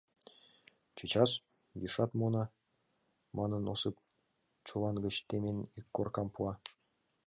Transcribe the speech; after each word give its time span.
—Чечас, 0.97 1.31
йӱашат 1.79 2.11
муына,— 2.19 2.43
манын, 3.37 3.63
Осып, 3.73 3.95
чулан 4.67 4.95
гыч 5.05 5.15
темен, 5.27 5.57
ик 5.79 5.85
коркам 5.95 6.27
пуа. 6.33 6.53